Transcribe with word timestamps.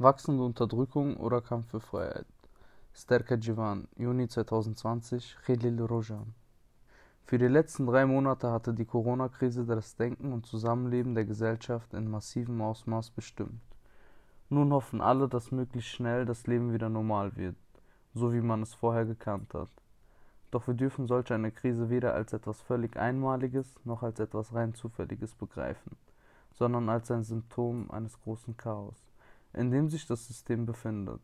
Wachsende 0.00 0.44
Unterdrückung 0.44 1.16
oder 1.16 1.40
Kampf 1.40 1.70
für 1.70 1.80
Freiheit. 1.80 2.24
Sterka 2.94 3.34
Jivan, 3.34 3.88
Juni 3.96 4.28
2020, 4.28 5.38
Khalil 5.44 5.82
Rojan. 5.82 6.34
Für 7.24 7.36
die 7.36 7.48
letzten 7.48 7.84
drei 7.84 8.06
Monate 8.06 8.52
hatte 8.52 8.72
die 8.72 8.84
Corona-Krise 8.84 9.64
das 9.64 9.96
Denken 9.96 10.32
und 10.32 10.46
Zusammenleben 10.46 11.16
der 11.16 11.24
Gesellschaft 11.24 11.94
in 11.94 12.08
massivem 12.08 12.62
Ausmaß 12.62 13.10
bestimmt. 13.10 13.60
Nun 14.48 14.72
hoffen 14.72 15.00
alle, 15.00 15.28
dass 15.28 15.50
möglichst 15.50 15.90
schnell 15.90 16.24
das 16.24 16.46
Leben 16.46 16.72
wieder 16.72 16.88
normal 16.88 17.34
wird, 17.34 17.56
so 18.14 18.32
wie 18.32 18.40
man 18.40 18.62
es 18.62 18.74
vorher 18.74 19.04
gekannt 19.04 19.52
hat. 19.52 19.70
Doch 20.52 20.68
wir 20.68 20.74
dürfen 20.74 21.08
solch 21.08 21.32
eine 21.32 21.50
Krise 21.50 21.90
weder 21.90 22.14
als 22.14 22.32
etwas 22.32 22.60
völlig 22.60 22.96
Einmaliges 22.96 23.74
noch 23.82 24.04
als 24.04 24.20
etwas 24.20 24.54
rein 24.54 24.74
Zufälliges 24.74 25.34
begreifen, 25.34 25.96
sondern 26.52 26.88
als 26.88 27.10
ein 27.10 27.24
Symptom 27.24 27.90
eines 27.90 28.20
großen 28.20 28.56
Chaos, 28.56 29.07
in 29.52 29.70
dem 29.70 29.88
sich 29.88 30.06
das 30.06 30.26
System 30.26 30.66
befindet. 30.66 31.20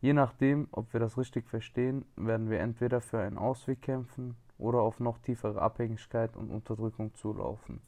Je 0.00 0.12
nachdem, 0.12 0.68
ob 0.70 0.92
wir 0.92 1.00
das 1.00 1.16
richtig 1.16 1.48
verstehen, 1.48 2.04
werden 2.16 2.50
wir 2.50 2.60
entweder 2.60 3.00
für 3.00 3.20
einen 3.20 3.38
Ausweg 3.38 3.82
kämpfen 3.82 4.36
oder 4.58 4.80
auf 4.80 5.00
noch 5.00 5.18
tiefere 5.18 5.60
Abhängigkeit 5.60 6.36
und 6.36 6.50
Unterdrückung 6.50 7.14
zulaufen. 7.14 7.80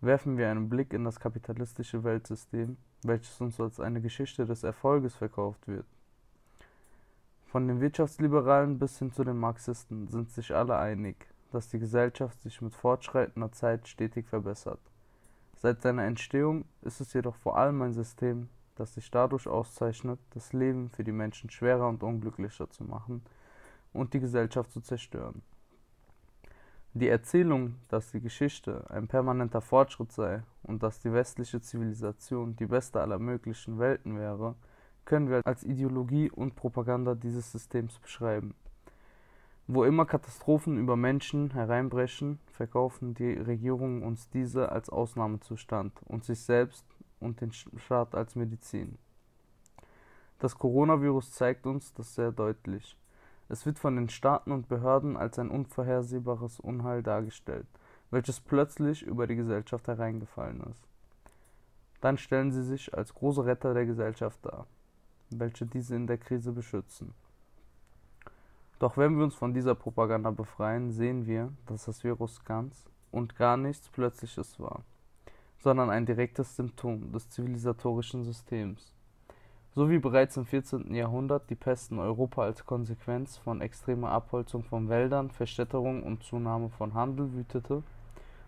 Werfen 0.00 0.36
wir 0.36 0.50
einen 0.50 0.68
Blick 0.68 0.92
in 0.92 1.04
das 1.04 1.20
kapitalistische 1.20 2.04
Weltsystem, 2.04 2.76
welches 3.02 3.40
uns 3.40 3.60
als 3.60 3.80
eine 3.80 4.00
Geschichte 4.00 4.46
des 4.46 4.64
Erfolges 4.64 5.14
verkauft 5.14 5.66
wird, 5.68 5.86
von 7.54 7.68
den 7.68 7.80
Wirtschaftsliberalen 7.80 8.80
bis 8.80 8.98
hin 8.98 9.12
zu 9.12 9.22
den 9.22 9.38
Marxisten 9.38 10.08
sind 10.08 10.28
sich 10.32 10.52
alle 10.52 10.76
einig, 10.76 11.28
dass 11.52 11.68
die 11.68 11.78
Gesellschaft 11.78 12.40
sich 12.40 12.60
mit 12.60 12.74
fortschreitender 12.74 13.52
Zeit 13.52 13.86
stetig 13.86 14.26
verbessert. 14.26 14.80
Seit 15.64 15.80
seiner 15.80 16.04
Entstehung 16.04 16.66
ist 16.82 17.00
es 17.00 17.14
jedoch 17.14 17.36
vor 17.36 17.56
allem 17.56 17.80
ein 17.80 17.94
System, 17.94 18.50
das 18.74 18.92
sich 18.92 19.10
dadurch 19.10 19.48
auszeichnet, 19.48 20.20
das 20.34 20.52
Leben 20.52 20.90
für 20.90 21.04
die 21.04 21.10
Menschen 21.10 21.48
schwerer 21.48 21.88
und 21.88 22.02
unglücklicher 22.02 22.68
zu 22.68 22.84
machen 22.84 23.22
und 23.94 24.12
die 24.12 24.20
Gesellschaft 24.20 24.70
zu 24.70 24.82
zerstören. 24.82 25.40
Die 26.92 27.08
Erzählung, 27.08 27.76
dass 27.88 28.10
die 28.10 28.20
Geschichte 28.20 28.84
ein 28.90 29.08
permanenter 29.08 29.62
Fortschritt 29.62 30.12
sei 30.12 30.42
und 30.64 30.82
dass 30.82 31.00
die 31.00 31.14
westliche 31.14 31.62
Zivilisation 31.62 32.56
die 32.56 32.66
beste 32.66 33.00
aller 33.00 33.18
möglichen 33.18 33.78
Welten 33.78 34.18
wäre, 34.18 34.56
können 35.06 35.30
wir 35.30 35.40
als 35.46 35.64
Ideologie 35.64 36.30
und 36.30 36.56
Propaganda 36.56 37.14
dieses 37.14 37.50
Systems 37.50 37.98
beschreiben. 38.00 38.54
Wo 39.66 39.84
immer 39.84 40.04
Katastrophen 40.04 40.78
über 40.78 40.96
Menschen 40.96 41.50
hereinbrechen, 41.50 42.38
verkaufen 42.52 43.14
die 43.14 43.32
Regierungen 43.32 44.02
uns 44.02 44.28
diese 44.28 44.70
als 44.70 44.90
Ausnahmezustand 44.90 45.92
und 46.04 46.24
sich 46.24 46.40
selbst 46.40 46.84
und 47.18 47.40
den 47.40 47.52
Staat 47.52 48.14
als 48.14 48.36
Medizin. 48.36 48.98
Das 50.38 50.58
Coronavirus 50.58 51.32
zeigt 51.32 51.66
uns 51.66 51.94
das 51.94 52.14
sehr 52.14 52.32
deutlich. 52.32 52.98
Es 53.48 53.64
wird 53.64 53.78
von 53.78 53.96
den 53.96 54.10
Staaten 54.10 54.52
und 54.52 54.68
Behörden 54.68 55.16
als 55.16 55.38
ein 55.38 55.50
unvorhersehbares 55.50 56.60
Unheil 56.60 57.02
dargestellt, 57.02 57.66
welches 58.10 58.40
plötzlich 58.40 59.02
über 59.02 59.26
die 59.26 59.36
Gesellschaft 59.36 59.88
hereingefallen 59.88 60.62
ist. 60.70 60.86
Dann 62.00 62.18
stellen 62.18 62.52
sie 62.52 62.64
sich 62.64 62.92
als 62.92 63.14
große 63.14 63.46
Retter 63.46 63.72
der 63.72 63.86
Gesellschaft 63.86 64.38
dar 64.42 64.66
welche 65.30 65.66
diese 65.66 65.94
in 65.96 66.06
der 66.06 66.18
Krise 66.18 66.52
beschützen. 66.52 67.14
Doch 68.78 68.96
wenn 68.96 69.16
wir 69.16 69.24
uns 69.24 69.34
von 69.34 69.54
dieser 69.54 69.74
Propaganda 69.74 70.30
befreien, 70.30 70.90
sehen 70.90 71.26
wir, 71.26 71.52
dass 71.66 71.84
das 71.84 72.02
Virus 72.02 72.44
ganz 72.44 72.86
und 73.12 73.36
gar 73.36 73.56
nichts 73.56 73.88
Plötzliches 73.88 74.58
war, 74.58 74.82
sondern 75.58 75.90
ein 75.90 76.06
direktes 76.06 76.56
Symptom 76.56 77.12
des 77.12 77.30
zivilisatorischen 77.30 78.24
Systems. 78.24 78.92
So 79.76 79.90
wie 79.90 79.98
bereits 79.98 80.36
im 80.36 80.46
14. 80.46 80.94
Jahrhundert 80.94 81.50
die 81.50 81.54
Pest 81.54 81.92
in 81.92 81.98
Europa 81.98 82.42
als 82.42 82.64
Konsequenz 82.64 83.38
von 83.38 83.60
extremer 83.60 84.10
Abholzung 84.10 84.64
von 84.64 84.88
Wäldern, 84.88 85.30
Verstädterung 85.30 86.02
und 86.02 86.22
Zunahme 86.22 86.68
von 86.70 86.94
Handel 86.94 87.32
wütete, 87.32 87.82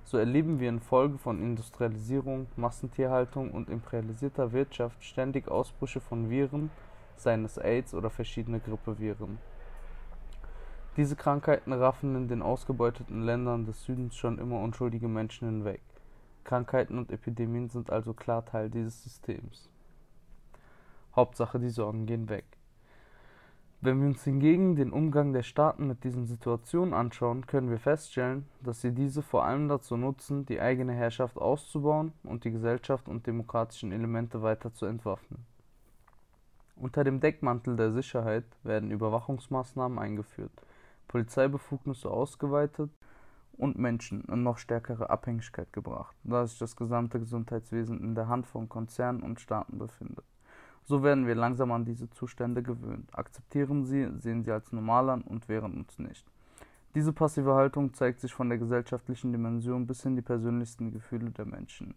so 0.04 0.18
erleben 0.18 0.60
wir 0.60 0.68
infolge 0.68 1.18
von 1.18 1.42
Industrialisierung, 1.42 2.46
Massentierhaltung 2.54 3.50
und 3.50 3.68
imperialisierter 3.68 4.52
Wirtschaft 4.52 5.02
ständig 5.02 5.48
Ausbrüche 5.48 6.00
von 6.00 6.30
Viren, 6.30 6.70
seien 7.16 7.44
es 7.44 7.58
Aids 7.58 7.92
oder 7.92 8.08
verschiedene 8.08 8.60
Grippeviren. 8.60 9.38
Diese 10.96 11.14
Krankheiten 11.14 11.74
raffen 11.74 12.16
in 12.16 12.26
den 12.26 12.40
ausgebeuteten 12.40 13.22
Ländern 13.22 13.66
des 13.66 13.84
Südens 13.84 14.16
schon 14.16 14.38
immer 14.38 14.60
unschuldige 14.60 15.08
Menschen 15.08 15.46
hinweg. 15.46 15.82
Krankheiten 16.44 16.96
und 16.96 17.12
Epidemien 17.12 17.68
sind 17.68 17.90
also 17.90 18.14
klar 18.14 18.46
Teil 18.46 18.70
dieses 18.70 19.02
Systems. 19.02 19.68
Hauptsache, 21.14 21.58
die 21.58 21.68
Sorgen 21.68 22.06
gehen 22.06 22.30
weg. 22.30 22.46
Wenn 23.82 24.00
wir 24.00 24.08
uns 24.08 24.24
hingegen 24.24 24.74
den 24.74 24.90
Umgang 24.90 25.34
der 25.34 25.42
Staaten 25.42 25.86
mit 25.86 26.02
diesen 26.02 26.24
Situationen 26.24 26.94
anschauen, 26.94 27.46
können 27.46 27.68
wir 27.68 27.78
feststellen, 27.78 28.46
dass 28.62 28.80
sie 28.80 28.92
diese 28.92 29.20
vor 29.20 29.44
allem 29.44 29.68
dazu 29.68 29.98
nutzen, 29.98 30.46
die 30.46 30.60
eigene 30.60 30.94
Herrschaft 30.94 31.36
auszubauen 31.36 32.12
und 32.22 32.44
die 32.44 32.52
Gesellschaft 32.52 33.06
und 33.06 33.26
demokratischen 33.26 33.92
Elemente 33.92 34.40
weiter 34.40 34.72
zu 34.72 34.86
entwaffnen. 34.86 35.44
Unter 36.76 37.04
dem 37.04 37.20
Deckmantel 37.20 37.76
der 37.76 37.92
Sicherheit 37.92 38.44
werden 38.62 38.90
Überwachungsmaßnahmen 38.90 39.98
eingeführt, 39.98 40.52
Polizeibefugnisse 41.08 42.10
ausgeweitet 42.10 42.90
und 43.52 43.78
Menschen 43.78 44.24
in 44.24 44.42
noch 44.42 44.58
stärkere 44.58 45.10
Abhängigkeit 45.10 45.72
gebracht, 45.72 46.16
da 46.24 46.46
sich 46.46 46.58
das 46.58 46.76
gesamte 46.76 47.18
Gesundheitswesen 47.18 48.00
in 48.00 48.14
der 48.14 48.28
Hand 48.28 48.46
von 48.46 48.68
Konzernen 48.68 49.22
und 49.22 49.40
Staaten 49.40 49.78
befindet. 49.78 50.24
So 50.84 51.02
werden 51.02 51.26
wir 51.26 51.34
langsam 51.34 51.72
an 51.72 51.84
diese 51.84 52.08
Zustände 52.10 52.62
gewöhnt, 52.62 53.08
akzeptieren 53.12 53.84
sie, 53.84 54.08
sehen 54.18 54.44
sie 54.44 54.52
als 54.52 54.72
normal 54.72 55.10
an 55.10 55.22
und 55.22 55.48
wehren 55.48 55.78
uns 55.78 55.98
nicht. 55.98 56.24
Diese 56.94 57.12
passive 57.12 57.54
Haltung 57.54 57.92
zeigt 57.92 58.20
sich 58.20 58.32
von 58.32 58.48
der 58.48 58.58
gesellschaftlichen 58.58 59.32
Dimension 59.32 59.86
bis 59.86 60.04
in 60.04 60.16
die 60.16 60.22
persönlichsten 60.22 60.92
Gefühle 60.92 61.30
der 61.30 61.44
Menschen. 61.44 61.94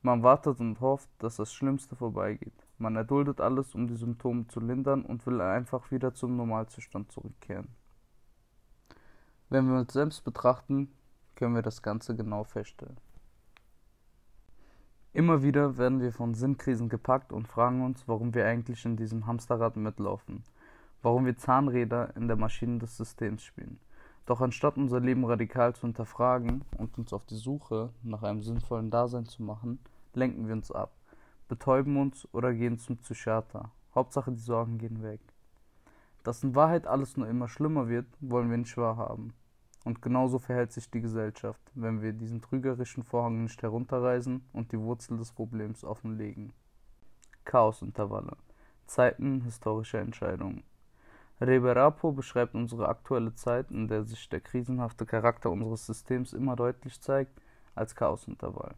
Man 0.00 0.22
wartet 0.22 0.60
und 0.60 0.80
hofft, 0.80 1.08
dass 1.18 1.36
das 1.36 1.52
Schlimmste 1.52 1.96
vorbeigeht. 1.96 2.54
Man 2.78 2.94
erduldet 2.94 3.40
alles, 3.40 3.74
um 3.74 3.88
die 3.88 3.96
Symptome 3.96 4.46
zu 4.46 4.60
lindern 4.60 5.02
und 5.02 5.26
will 5.26 5.40
einfach 5.40 5.90
wieder 5.90 6.14
zum 6.14 6.36
Normalzustand 6.36 7.10
zurückkehren. 7.10 7.68
Wenn 9.50 9.66
wir 9.66 9.78
uns 9.78 9.94
selbst 9.94 10.24
betrachten, 10.24 10.90
können 11.34 11.54
wir 11.54 11.62
das 11.62 11.80
Ganze 11.80 12.14
genau 12.14 12.44
feststellen. 12.44 12.98
Immer 15.14 15.42
wieder 15.42 15.78
werden 15.78 16.00
wir 16.00 16.12
von 16.12 16.34
Sinnkrisen 16.34 16.90
gepackt 16.90 17.32
und 17.32 17.48
fragen 17.48 17.82
uns, 17.82 18.06
warum 18.06 18.34
wir 18.34 18.46
eigentlich 18.46 18.84
in 18.84 18.96
diesem 18.96 19.26
Hamsterrad 19.26 19.76
mitlaufen, 19.76 20.44
warum 21.00 21.24
wir 21.24 21.38
Zahnräder 21.38 22.14
in 22.14 22.28
der 22.28 22.36
Maschine 22.36 22.78
des 22.78 22.98
Systems 22.98 23.42
spielen. 23.42 23.80
Doch 24.26 24.42
anstatt 24.42 24.76
unser 24.76 25.00
Leben 25.00 25.24
radikal 25.24 25.74
zu 25.74 25.86
hinterfragen 25.86 26.62
und 26.76 26.98
uns 26.98 27.14
auf 27.14 27.24
die 27.24 27.36
Suche 27.36 27.88
nach 28.02 28.22
einem 28.22 28.42
sinnvollen 28.42 28.90
Dasein 28.90 29.24
zu 29.24 29.42
machen, 29.42 29.78
lenken 30.12 30.46
wir 30.46 30.52
uns 30.52 30.70
ab, 30.70 30.92
betäuben 31.48 31.96
uns 31.96 32.28
oder 32.34 32.52
gehen 32.52 32.78
zum 32.78 32.98
Psychiater. 32.98 33.70
Hauptsache 33.94 34.30
die 34.30 34.40
Sorgen 34.40 34.76
gehen 34.76 35.02
weg. 35.02 35.20
Dass 36.22 36.44
in 36.44 36.54
Wahrheit 36.54 36.86
alles 36.86 37.16
nur 37.16 37.26
immer 37.26 37.48
schlimmer 37.48 37.88
wird, 37.88 38.06
wollen 38.20 38.50
wir 38.50 38.58
nicht 38.58 38.76
wahrhaben. 38.76 39.32
Und 39.88 40.02
genauso 40.02 40.38
verhält 40.38 40.70
sich 40.70 40.90
die 40.90 41.00
Gesellschaft, 41.00 41.62
wenn 41.72 42.02
wir 42.02 42.12
diesen 42.12 42.42
trügerischen 42.42 43.02
Vorhang 43.04 43.44
nicht 43.44 43.62
herunterreißen 43.62 44.44
und 44.52 44.70
die 44.70 44.78
Wurzel 44.78 45.16
des 45.16 45.32
Problems 45.32 45.82
offenlegen. 45.82 46.52
Chaosintervalle. 47.46 48.36
Zeiten 48.84 49.40
historischer 49.40 50.00
Entscheidungen. 50.00 50.62
Reberapo 51.40 52.12
beschreibt 52.12 52.54
unsere 52.54 52.86
aktuelle 52.86 53.34
Zeit, 53.34 53.70
in 53.70 53.88
der 53.88 54.04
sich 54.04 54.28
der 54.28 54.42
krisenhafte 54.42 55.06
Charakter 55.06 55.50
unseres 55.50 55.86
Systems 55.86 56.34
immer 56.34 56.54
deutlich 56.54 57.00
zeigt, 57.00 57.40
als 57.74 57.94
Chaosintervall. 57.94 58.74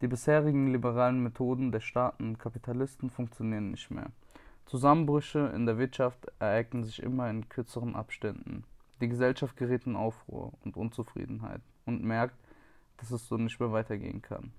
Die 0.00 0.06
bisherigen 0.06 0.68
liberalen 0.68 1.24
Methoden 1.24 1.72
der 1.72 1.80
Staaten 1.80 2.28
und 2.28 2.38
Kapitalisten 2.38 3.10
funktionieren 3.10 3.72
nicht 3.72 3.90
mehr. 3.90 4.12
Zusammenbrüche 4.66 5.50
in 5.56 5.66
der 5.66 5.78
Wirtschaft 5.78 6.30
ereignen 6.38 6.84
sich 6.84 7.02
immer 7.02 7.28
in 7.28 7.48
kürzeren 7.48 7.96
Abständen. 7.96 8.62
Die 9.00 9.08
Gesellschaft 9.08 9.56
gerät 9.56 9.86
in 9.86 9.96
Aufruhr 9.96 10.52
und 10.64 10.76
Unzufriedenheit 10.76 11.62
und 11.86 12.04
merkt, 12.04 12.36
dass 12.98 13.10
es 13.10 13.26
so 13.26 13.36
nicht 13.36 13.58
mehr 13.58 13.72
weitergehen 13.72 14.20
kann. 14.20 14.52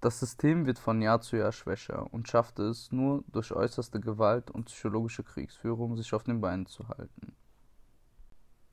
Das 0.00 0.18
System 0.18 0.66
wird 0.66 0.78
von 0.78 1.02
Jahr 1.02 1.20
zu 1.20 1.36
Jahr 1.36 1.52
schwächer 1.52 2.12
und 2.12 2.28
schafft 2.28 2.58
es 2.58 2.90
nur 2.90 3.22
durch 3.28 3.52
äußerste 3.52 4.00
Gewalt 4.00 4.50
und 4.50 4.64
psychologische 4.64 5.22
Kriegsführung, 5.22 5.96
sich 5.96 6.14
auf 6.14 6.24
den 6.24 6.40
Beinen 6.40 6.66
zu 6.66 6.88
halten. 6.88 7.36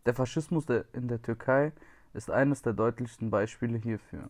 Der 0.05 0.13
Faschismus 0.13 0.65
in 0.93 1.09
der 1.09 1.21
Türkei 1.21 1.73
ist 2.13 2.31
eines 2.31 2.61
der 2.61 2.73
deutlichsten 2.73 3.29
Beispiele 3.29 3.77
hierfür. 3.77 4.29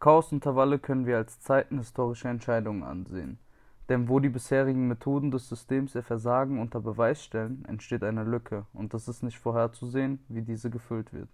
Chaosintervalle 0.00 0.78
können 0.78 1.04
wir 1.04 1.18
als 1.18 1.40
Zeiten 1.40 1.78
historischer 1.78 2.30
Entscheidungen 2.30 2.82
ansehen. 2.82 3.38
Denn 3.88 4.08
wo 4.08 4.20
die 4.20 4.28
bisherigen 4.28 4.86
Methoden 4.86 5.30
des 5.30 5.48
Systems 5.48 5.94
ihr 5.94 6.02
Versagen 6.02 6.60
unter 6.60 6.80
Beweis 6.80 7.24
stellen, 7.24 7.64
entsteht 7.64 8.02
eine 8.02 8.22
Lücke, 8.22 8.66
und 8.74 8.92
es 8.92 9.08
ist 9.08 9.22
nicht 9.22 9.38
vorherzusehen, 9.38 10.18
wie 10.28 10.42
diese 10.42 10.68
gefüllt 10.68 11.12
wird. 11.14 11.30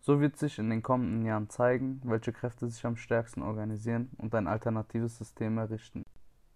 So 0.00 0.20
wird 0.20 0.36
sich 0.36 0.58
in 0.58 0.68
den 0.68 0.82
kommenden 0.82 1.24
Jahren 1.24 1.48
zeigen, 1.48 2.02
welche 2.04 2.32
Kräfte 2.32 2.68
sich 2.68 2.84
am 2.84 2.96
stärksten 2.96 3.42
organisieren 3.42 4.10
und 4.18 4.34
ein 4.34 4.48
alternatives 4.48 5.16
System 5.16 5.56
errichten. 5.56 6.04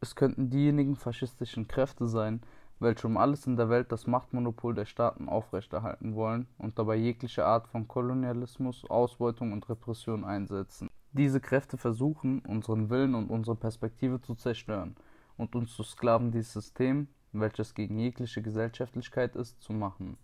Es 0.01 0.17
könnten 0.17 0.51
diejenigen 0.51 0.97
faschistischen 0.97 1.67
Kräfte 1.67 2.09
sein, 2.09 2.43
welche 2.79 3.07
um 3.07 3.17
alles 3.17 3.47
in 3.47 3.57
der 3.57 3.71
Welt 3.71 3.93
das 3.93 4.07
Machtmonopol 4.07 4.75
der 4.75 4.85
Staaten 4.85 5.31
aufrechterhalten 5.31 6.15
wollen 6.15 6.47
und 6.59 6.79
dabei 6.79 6.97
jegliche 6.97 7.47
Art 7.47 7.69
von 7.69 7.89
Kolonialismus, 7.89 8.85
Ausbeutung 8.91 9.53
und 9.53 9.67
Repression 9.71 10.25
einsetzen. 10.25 10.91
Diese 11.13 11.41
Kräfte 11.41 11.79
versuchen, 11.79 12.41
unseren 12.41 12.91
Willen 12.91 13.15
und 13.15 13.31
unsere 13.31 13.57
Perspektive 13.57 14.21
zu 14.21 14.35
zerstören 14.35 14.95
und 15.37 15.55
uns 15.55 15.75
zu 15.75 15.83
Sklaven 15.83 16.31
dieses 16.31 16.53
System, 16.53 17.09
welches 17.33 17.75
gegen 17.75 17.99
jegliche 17.99 18.43
Gesellschaftlichkeit 18.43 19.37
ist, 19.37 19.63
zu 19.63 19.73
machen. 19.73 20.17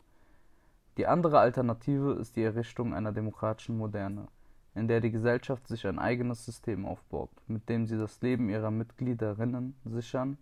Die 0.96 1.06
andere 1.06 1.38
Alternative 1.38 2.12
ist 2.12 2.36
die 2.36 2.42
Errichtung 2.42 2.94
einer 2.94 3.12
demokratischen 3.12 3.78
Moderne, 3.78 4.28
in 4.74 4.88
der 4.88 5.00
die 5.00 5.10
Gesellschaft 5.10 5.66
sich 5.66 5.86
ein 5.86 5.98
eigenes 5.98 6.44
System 6.44 6.84
aufbaut, 6.84 7.30
mit 7.46 7.68
dem 7.68 7.86
sie 7.86 7.96
das 7.96 8.20
Leben 8.20 8.48
ihrer 8.50 8.70
Mitgliederinnen 8.70 9.74
sichern 9.84 10.38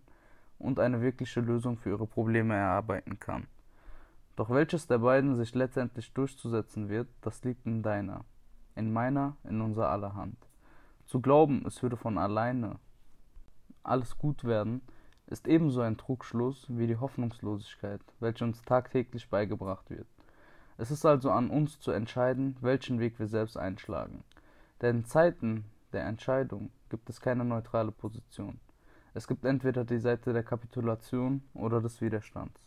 und 0.59 0.79
eine 0.79 1.01
wirkliche 1.01 1.41
Lösung 1.41 1.77
für 1.77 1.89
ihre 1.89 2.07
Probleme 2.07 2.55
erarbeiten 2.55 3.19
kann. 3.19 3.47
Doch 4.35 4.49
welches 4.49 4.87
der 4.87 4.99
beiden 4.99 5.35
sich 5.35 5.53
letztendlich 5.55 6.13
durchzusetzen 6.13 6.89
wird, 6.89 7.07
das 7.21 7.43
liegt 7.43 7.65
in 7.65 7.83
deiner, 7.83 8.25
in 8.75 8.91
meiner, 8.91 9.35
in 9.43 9.61
unser 9.61 9.89
aller 9.89 10.15
Hand. 10.15 10.37
Zu 11.05 11.21
glauben, 11.21 11.65
es 11.65 11.81
würde 11.83 11.97
von 11.97 12.17
alleine 12.17 12.79
alles 13.83 14.17
gut 14.17 14.43
werden, 14.43 14.81
ist 15.27 15.47
ebenso 15.47 15.81
ein 15.81 15.97
Trugschluss 15.97 16.65
wie 16.69 16.87
die 16.87 16.97
Hoffnungslosigkeit, 16.97 18.01
welche 18.19 18.43
uns 18.43 18.61
tagtäglich 18.63 19.29
beigebracht 19.29 19.89
wird. 19.89 20.07
Es 20.77 20.91
ist 20.91 21.05
also 21.05 21.31
an 21.31 21.49
uns 21.49 21.79
zu 21.79 21.91
entscheiden, 21.91 22.57
welchen 22.61 22.99
Weg 22.99 23.19
wir 23.19 23.27
selbst 23.27 23.57
einschlagen. 23.57 24.23
Denn 24.81 24.97
in 24.97 25.05
Zeiten 25.05 25.65
der 25.93 26.05
Entscheidung 26.05 26.71
gibt 26.89 27.09
es 27.09 27.21
keine 27.21 27.45
neutrale 27.45 27.91
Position. 27.91 28.59
Es 29.13 29.27
gibt 29.27 29.45
entweder 29.45 29.83
die 29.83 29.99
Seite 29.99 30.33
der 30.33 30.43
Kapitulation 30.43 31.43
oder 31.53 31.81
des 31.81 32.01
Widerstands. 32.01 32.59